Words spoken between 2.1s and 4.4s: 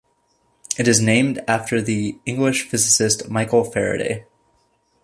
English physicist Michael Faraday.